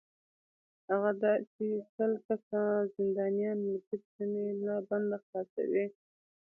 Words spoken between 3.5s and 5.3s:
ملګري به مې له بنده